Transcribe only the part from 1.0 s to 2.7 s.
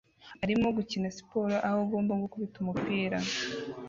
siporo aho agomba gukubita